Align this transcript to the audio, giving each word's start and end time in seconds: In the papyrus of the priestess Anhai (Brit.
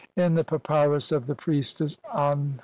In 0.15 0.33
the 0.33 0.43
papyrus 0.43 1.11
of 1.11 1.27
the 1.27 1.35
priestess 1.35 1.95
Anhai 2.11 2.53
(Brit. 2.55 2.59